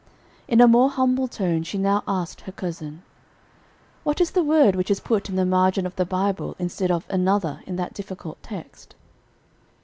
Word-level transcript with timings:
In 0.47 0.61
a 0.61 0.67
more 0.67 0.89
humble 0.89 1.27
tone 1.27 1.61
she 1.61 1.77
now 1.77 2.03
asked 2.07 2.41
her 2.41 2.51
cousin, 2.51 3.03
"What 4.03 4.19
is 4.19 4.31
the 4.31 4.41
word 4.41 4.75
which 4.75 4.89
is 4.89 4.99
put 4.99 5.29
in 5.29 5.35
the 5.35 5.45
margin 5.45 5.85
of 5.85 5.95
the 5.95 6.05
Bible 6.07 6.55
instead 6.57 6.89
of 6.89 7.05
'another' 7.07 7.61
in 7.67 7.75
that 7.75 7.93
difficult 7.93 8.41
text?" 8.41 8.95